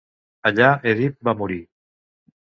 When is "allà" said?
0.49-0.69